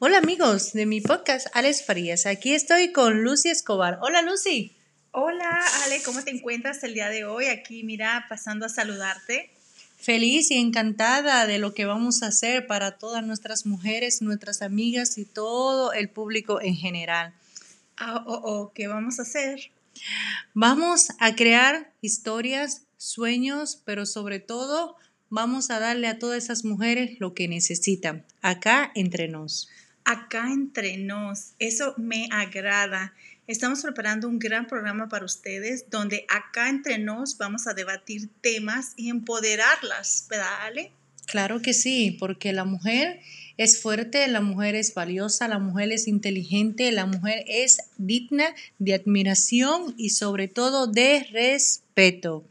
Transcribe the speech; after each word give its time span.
Hola 0.00 0.18
amigos 0.18 0.74
de 0.74 0.86
mi 0.86 1.00
podcast 1.00 1.48
Alex 1.54 1.84
Farías. 1.84 2.24
Aquí 2.26 2.54
estoy 2.54 2.92
con 2.92 3.24
Lucy 3.24 3.48
Escobar. 3.48 3.98
Hola 4.00 4.22
Lucy. 4.22 4.70
Hola 5.10 5.60
Ale, 5.82 6.00
¿cómo 6.04 6.22
te 6.22 6.30
encuentras 6.30 6.84
el 6.84 6.94
día 6.94 7.08
de 7.08 7.24
hoy? 7.24 7.46
Aquí 7.46 7.82
mira, 7.82 8.24
pasando 8.28 8.64
a 8.64 8.68
saludarte. 8.68 9.50
Feliz 9.96 10.52
y 10.52 10.58
encantada 10.58 11.48
de 11.48 11.58
lo 11.58 11.74
que 11.74 11.84
vamos 11.84 12.22
a 12.22 12.28
hacer 12.28 12.68
para 12.68 12.92
todas 12.92 13.26
nuestras 13.26 13.66
mujeres, 13.66 14.22
nuestras 14.22 14.62
amigas 14.62 15.18
y 15.18 15.24
todo 15.24 15.92
el 15.92 16.08
público 16.08 16.60
en 16.60 16.76
general. 16.76 17.34
Ah, 17.96 18.22
oh, 18.24 18.40
oh, 18.44 18.72
¿Qué 18.72 18.86
vamos 18.86 19.18
a 19.18 19.22
hacer? 19.22 19.72
Vamos 20.54 21.08
a 21.18 21.34
crear 21.34 21.92
historias, 22.02 22.82
sueños, 22.98 23.82
pero 23.84 24.06
sobre 24.06 24.38
todo 24.38 24.94
vamos 25.28 25.70
a 25.70 25.80
darle 25.80 26.06
a 26.06 26.20
todas 26.20 26.44
esas 26.44 26.64
mujeres 26.64 27.18
lo 27.18 27.34
que 27.34 27.48
necesitan, 27.48 28.24
acá 28.42 28.92
entre 28.94 29.26
nos. 29.26 29.68
Acá 30.10 30.50
entre 30.50 30.96
nos, 30.96 31.52
eso 31.58 31.92
me 31.98 32.30
agrada. 32.32 33.12
Estamos 33.46 33.82
preparando 33.82 34.26
un 34.26 34.38
gran 34.38 34.66
programa 34.66 35.10
para 35.10 35.26
ustedes 35.26 35.90
donde 35.90 36.24
acá 36.30 36.70
entre 36.70 36.96
nos 36.96 37.36
vamos 37.36 37.66
a 37.66 37.74
debatir 37.74 38.30
temas 38.40 38.94
y 38.96 39.10
empoderarlas, 39.10 40.26
¿verdad? 40.30 40.90
Claro 41.26 41.60
que 41.60 41.74
sí, 41.74 42.16
porque 42.18 42.54
la 42.54 42.64
mujer 42.64 43.20
es 43.58 43.82
fuerte, 43.82 44.26
la 44.28 44.40
mujer 44.40 44.76
es 44.76 44.94
valiosa, 44.94 45.46
la 45.46 45.58
mujer 45.58 45.92
es 45.92 46.08
inteligente, 46.08 46.90
la 46.90 47.04
mujer 47.04 47.44
es 47.46 47.76
digna 47.98 48.54
de 48.78 48.94
admiración 48.94 49.94
y 49.98 50.08
sobre 50.08 50.48
todo 50.48 50.86
de 50.86 51.28
respeto. 51.30 52.46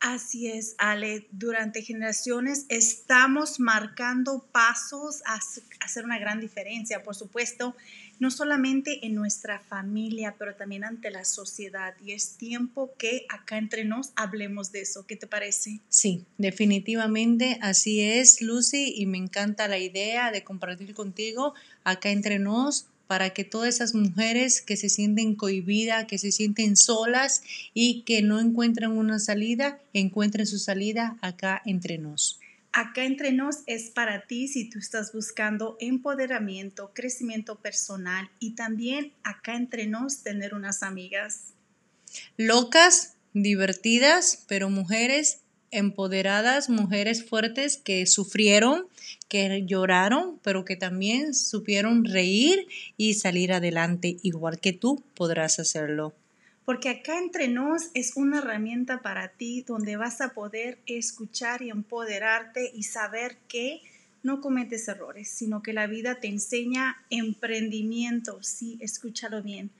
Así 0.00 0.48
es, 0.48 0.74
Ale. 0.78 1.26
Durante 1.32 1.82
generaciones 1.82 2.66
estamos 2.68 3.58
marcando 3.58 4.46
pasos 4.52 5.22
a 5.26 5.40
hacer 5.80 6.04
una 6.04 6.18
gran 6.18 6.40
diferencia, 6.40 7.02
por 7.02 7.16
supuesto, 7.16 7.74
no 8.20 8.30
solamente 8.30 9.06
en 9.06 9.14
nuestra 9.14 9.60
familia, 9.60 10.36
pero 10.38 10.54
también 10.54 10.84
ante 10.84 11.10
la 11.10 11.24
sociedad. 11.24 11.94
Y 12.04 12.12
es 12.12 12.36
tiempo 12.36 12.92
que 12.96 13.26
acá 13.28 13.58
entre 13.58 13.84
nos 13.84 14.12
hablemos 14.14 14.70
de 14.72 14.82
eso. 14.82 15.06
¿Qué 15.06 15.16
te 15.16 15.26
parece? 15.26 15.80
Sí, 15.88 16.24
definitivamente 16.36 17.58
así 17.60 18.00
es, 18.00 18.40
Lucy, 18.40 18.94
y 18.96 19.06
me 19.06 19.18
encanta 19.18 19.68
la 19.68 19.78
idea 19.78 20.30
de 20.30 20.44
compartir 20.44 20.94
contigo 20.94 21.54
acá 21.84 22.10
entre 22.10 22.38
nos 22.38 22.86
para 23.08 23.30
que 23.30 23.42
todas 23.42 23.74
esas 23.74 23.94
mujeres 23.94 24.60
que 24.60 24.76
se 24.76 24.90
sienten 24.90 25.34
cohibidas, 25.34 26.04
que 26.04 26.18
se 26.18 26.30
sienten 26.30 26.76
solas 26.76 27.42
y 27.74 28.02
que 28.02 28.22
no 28.22 28.38
encuentran 28.38 28.92
una 28.92 29.18
salida, 29.18 29.80
encuentren 29.94 30.46
su 30.46 30.58
salida 30.58 31.16
acá 31.22 31.60
entre 31.64 31.98
nos. 31.98 32.38
Acá 32.70 33.04
entre 33.04 33.32
nos 33.32 33.60
es 33.66 33.88
para 33.90 34.26
ti 34.26 34.46
si 34.46 34.68
tú 34.68 34.78
estás 34.78 35.12
buscando 35.12 35.78
empoderamiento, 35.80 36.92
crecimiento 36.94 37.56
personal 37.56 38.30
y 38.38 38.50
también 38.50 39.12
acá 39.24 39.56
entre 39.56 39.86
nos 39.86 40.18
tener 40.18 40.52
unas 40.54 40.82
amigas. 40.82 41.54
Locas, 42.36 43.14
divertidas, 43.32 44.44
pero 44.46 44.68
mujeres 44.68 45.40
empoderadas, 45.70 46.68
mujeres 46.68 47.24
fuertes 47.24 47.76
que 47.76 48.06
sufrieron, 48.06 48.86
que 49.28 49.64
lloraron, 49.66 50.38
pero 50.42 50.64
que 50.64 50.76
también 50.76 51.34
supieron 51.34 52.04
reír 52.04 52.66
y 52.96 53.14
salir 53.14 53.52
adelante, 53.52 54.16
igual 54.22 54.60
que 54.60 54.72
tú 54.72 55.02
podrás 55.14 55.58
hacerlo. 55.58 56.14
Porque 56.64 56.90
acá 56.90 57.18
entre 57.18 57.48
nos 57.48 57.90
es 57.94 58.16
una 58.16 58.38
herramienta 58.38 59.00
para 59.00 59.28
ti 59.28 59.64
donde 59.66 59.96
vas 59.96 60.20
a 60.20 60.34
poder 60.34 60.78
escuchar 60.86 61.62
y 61.62 61.70
empoderarte 61.70 62.70
y 62.74 62.82
saber 62.82 63.38
que 63.48 63.80
no 64.22 64.40
cometes 64.40 64.86
errores, 64.88 65.30
sino 65.30 65.62
que 65.62 65.72
la 65.72 65.86
vida 65.86 66.16
te 66.16 66.28
enseña 66.28 67.02
emprendimiento. 67.08 68.42
Sí, 68.42 68.76
escúchalo 68.80 69.42
bien. 69.42 69.70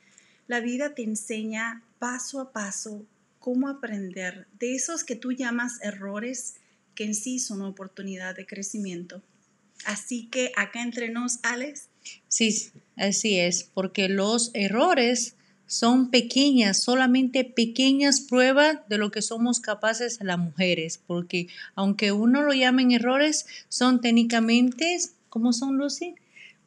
La 0.46 0.60
vida 0.60 0.94
te 0.94 1.02
enseña 1.02 1.82
paso 1.98 2.40
a 2.40 2.52
paso 2.52 3.04
cómo 3.38 3.68
aprender 3.68 4.46
de 4.58 4.74
esos 4.74 5.04
que 5.04 5.16
tú 5.16 5.32
llamas 5.32 5.82
errores, 5.82 6.56
que 6.94 7.04
en 7.04 7.14
sí 7.14 7.38
son 7.38 7.62
oportunidad 7.62 8.34
de 8.34 8.46
crecimiento. 8.46 9.22
Así 9.84 10.26
que 10.26 10.52
acá 10.56 10.82
entre 10.82 11.08
nos, 11.08 11.38
Alex. 11.42 11.88
Sí, 12.28 12.70
así 12.96 13.38
es, 13.38 13.64
porque 13.64 14.08
los 14.08 14.50
errores 14.54 15.34
son 15.66 16.10
pequeñas, 16.10 16.82
solamente 16.82 17.44
pequeñas 17.44 18.20
pruebas 18.22 18.78
de 18.88 18.98
lo 18.98 19.10
que 19.10 19.22
somos 19.22 19.60
capaces 19.60 20.18
las 20.22 20.38
mujeres, 20.38 20.98
porque 21.06 21.48
aunque 21.74 22.10
uno 22.10 22.42
lo 22.42 22.54
llamen 22.54 22.90
errores, 22.90 23.46
son 23.68 24.00
técnicamente, 24.00 24.98
¿cómo 25.28 25.52
son, 25.52 25.76
Lucy? 25.76 26.14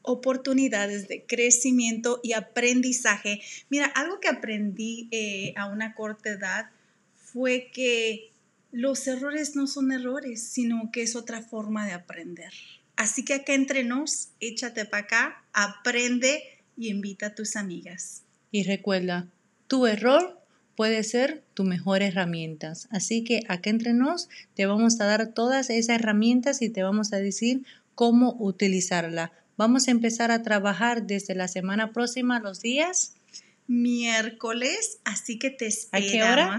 Oportunidades 0.04 1.08
de 1.08 1.26
crecimiento 1.26 2.20
y 2.24 2.34
aprendizaje. 2.34 3.42
Mira, 3.70 3.86
algo 3.86 4.20
que 4.20 4.28
aprendí 4.28 5.08
eh, 5.12 5.54
a 5.58 5.68
una 5.68 5.94
corta 5.96 6.30
edad 6.30 6.70
fue 7.16 7.70
que 7.74 8.32
los 8.72 9.08
errores 9.08 9.56
no 9.56 9.68
son 9.68 9.92
errores, 9.92 10.42
sino 10.44 10.92
que 10.92 11.02
es 11.02 11.16
otra 11.16 11.42
forma 11.42 11.86
de 11.86 11.94
aprender. 11.94 12.54
Así 12.96 13.26
que 13.26 13.36
acá 13.36 13.54
entre 13.54 13.84
nos, 13.84 14.30
échate 14.40 14.86
para 14.86 15.04
acá, 15.04 15.44
aprende 15.54 16.44
y 16.78 16.90
invita 16.90 17.28
a 17.28 17.36
tus 17.36 17.56
amigas. 17.56 18.24
Y 18.52 18.64
recuerda, 18.64 19.28
tu 19.68 19.88
error 19.88 20.40
puede 20.76 21.04
ser 21.04 21.44
tu 21.54 21.64
mejor 21.64 22.02
herramienta. 22.02 22.74
Así 22.90 23.24
que 23.24 23.44
acá 23.48 23.70
entre 23.70 23.94
nos 23.94 24.30
te 24.56 24.66
vamos 24.66 25.00
a 25.00 25.06
dar 25.06 25.34
todas 25.34 25.70
esas 25.70 25.98
herramientas 25.98 26.62
y 26.62 26.70
te 26.70 26.84
vamos 26.84 27.14
a 27.14 27.18
decir 27.18 27.64
cómo 27.96 28.36
utilizarla. 28.40 29.32
Vamos 29.58 29.88
a 29.88 29.92
empezar 29.92 30.32
a 30.32 30.44
trabajar 30.44 31.04
desde 31.04 31.36
la 31.36 31.48
semana 31.48 31.92
próxima, 31.92 32.40
los 32.40 32.62
días 32.62 33.14
miércoles, 33.72 35.00
así 35.06 35.40
que 35.40 35.50
te 35.50 35.68
esperamos. 35.68 36.10
¿A 36.10 36.12
qué 36.12 36.24
hora? 36.24 36.58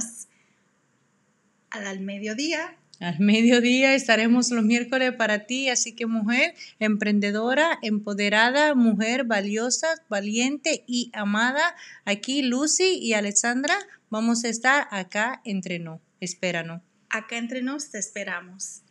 Al 1.71 2.01
mediodía. 2.01 2.77
Al 3.01 3.19
mediodía 3.19 3.95
estaremos 3.95 4.51
los 4.51 4.65
miércoles 4.65 5.13
para 5.13 5.47
ti, 5.47 5.69
así 5.69 5.93
que 5.93 6.07
mujer 6.07 6.55
emprendedora, 6.79 7.79
empoderada, 7.83 8.75
mujer 8.75 9.25
valiosa, 9.25 9.89
valiente 10.09 10.85
y 10.87 11.11
amada, 11.13 11.75
aquí 12.05 12.43
Lucy 12.43 12.99
y 13.01 13.15
Alexandra 13.15 13.77
vamos 14.09 14.45
a 14.45 14.49
estar 14.49 14.87
acá 14.91 15.41
entre 15.45 15.81
nos. 15.81 16.01
Espéranos. 16.21 16.81
Acá 17.11 17.37
entre 17.39 17.63
nos 17.63 17.91
te 17.91 17.99
esperamos. 17.99 18.83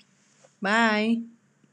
Bye. 0.59 1.40